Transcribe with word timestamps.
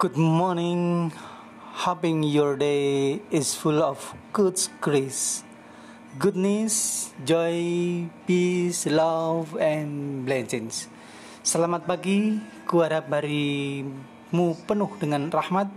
Good 0.00 0.16
morning. 0.16 1.12
Hoping 1.84 2.24
your 2.24 2.56
day 2.56 3.20
is 3.28 3.52
full 3.52 3.84
of 3.84 4.00
good 4.32 4.56
grace, 4.80 5.44
goodness, 6.16 7.12
joy, 7.20 8.08
peace, 8.24 8.88
love, 8.88 9.60
and 9.60 10.24
blessings. 10.24 10.88
Selamat 11.44 11.84
pagi. 11.84 12.40
Kuharap 12.64 13.12
harimu 13.12 14.56
penuh 14.64 14.88
dengan 14.96 15.28
rahmat, 15.28 15.68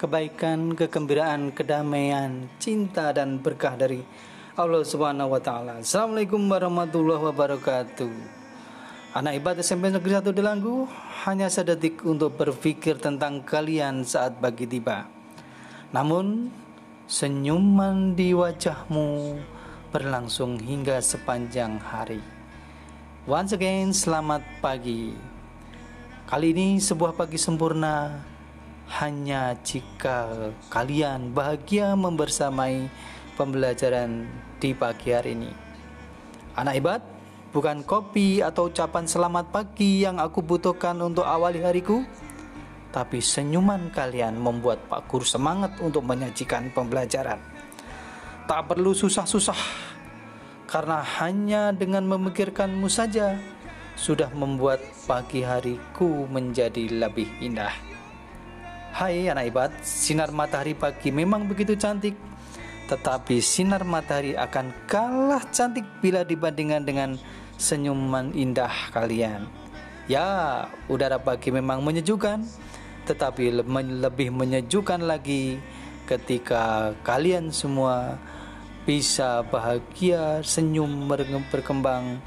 kebaikan, 0.00 0.72
kegembiraan, 0.72 1.52
kedamaian, 1.52 2.48
cinta 2.56 3.12
dan 3.12 3.36
berkah 3.36 3.76
dari 3.76 4.00
Allah 4.56 4.80
Subhanahu 4.80 5.28
wa 5.28 5.40
taala. 5.44 5.84
Assalamualaikum 5.84 6.40
warahmatullahi 6.40 7.20
wabarakatuh. 7.28 8.41
Anak 9.12 9.44
ibadah 9.44 9.60
SMP 9.60 9.92
Negeri 9.92 10.24
1 10.24 10.32
Delanggu 10.32 10.88
hanya 11.28 11.44
sedetik 11.52 12.00
untuk 12.00 12.32
berpikir 12.32 12.96
tentang 12.96 13.44
kalian 13.44 14.08
saat 14.08 14.40
pagi 14.40 14.64
tiba. 14.64 15.04
Namun, 15.92 16.48
senyuman 17.04 18.16
di 18.16 18.32
wajahmu 18.32 19.36
berlangsung 19.92 20.56
hingga 20.56 20.96
sepanjang 21.04 21.76
hari. 21.76 22.24
Once 23.28 23.52
again, 23.52 23.92
selamat 23.92 24.40
pagi. 24.64 25.12
Kali 26.24 26.56
ini 26.56 26.80
sebuah 26.80 27.12
pagi 27.12 27.36
sempurna 27.36 28.16
hanya 28.96 29.52
jika 29.60 30.56
kalian 30.72 31.36
bahagia 31.36 31.92
membersamai 32.00 32.88
pembelajaran 33.36 34.24
di 34.56 34.72
pagi 34.72 35.12
hari 35.12 35.36
ini. 35.36 35.52
Anak 36.56 36.80
ibadah 36.80 37.21
Bukan 37.52 37.84
kopi 37.84 38.40
atau 38.40 38.72
ucapan 38.72 39.04
selamat 39.04 39.52
pagi 39.52 40.00
yang 40.00 40.16
aku 40.16 40.40
butuhkan 40.40 40.96
untuk 41.04 41.28
awali 41.28 41.60
hariku, 41.60 42.00
tapi 42.88 43.20
senyuman 43.20 43.92
kalian 43.92 44.40
membuat 44.40 44.88
Pak 44.88 45.04
Guru 45.04 45.28
semangat 45.28 45.76
untuk 45.84 46.00
menyajikan 46.00 46.72
pembelajaran. 46.72 47.36
Tak 48.48 48.72
perlu 48.72 48.96
susah-susah, 48.96 49.60
karena 50.64 51.04
hanya 51.20 51.76
dengan 51.76 52.08
memikirkanmu 52.08 52.88
saja 52.88 53.36
sudah 54.00 54.32
membuat 54.32 54.80
pagi 55.04 55.44
hariku 55.44 56.24
menjadi 56.32 56.88
lebih 56.88 57.28
indah. 57.44 57.76
Hai 58.96 59.28
anak 59.28 59.52
ibad, 59.52 59.70
sinar 59.84 60.32
matahari 60.32 60.72
pagi 60.72 61.12
memang 61.12 61.44
begitu 61.44 61.76
cantik, 61.76 62.16
tetapi 62.90 63.38
sinar 63.38 63.86
matahari 63.86 64.34
akan 64.34 64.72
kalah 64.90 65.42
cantik 65.54 65.86
bila 66.02 66.26
dibandingkan 66.26 66.82
dengan 66.82 67.10
senyuman 67.60 68.34
indah 68.34 68.72
kalian. 68.90 69.46
Ya, 70.10 70.66
udara 70.90 71.22
pagi 71.22 71.54
memang 71.54 71.80
menyejukkan, 71.86 72.42
tetapi 73.06 73.62
lebih 74.02 74.34
menyejukkan 74.34 75.06
lagi 75.06 75.62
ketika 76.10 76.92
kalian 77.06 77.54
semua 77.54 78.18
bisa 78.82 79.46
bahagia, 79.46 80.42
senyum 80.42 81.06
berkembang 81.54 82.18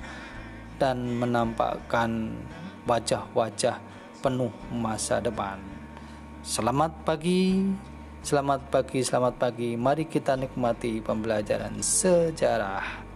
dan 0.79 1.19
menampakkan 1.19 2.31
wajah-wajah 2.87 3.75
penuh 4.23 4.51
masa 4.71 5.19
depan. 5.19 5.59
Selamat 6.45 6.95
pagi, 7.03 7.59
selamat 8.25 8.73
pagi, 8.73 9.05
selamat 9.05 9.37
pagi. 9.37 9.77
Mari 9.77 10.09
kita 10.09 10.33
nikmati 10.33 10.97
pembelajaran 10.97 11.77
sejarah. 11.77 13.14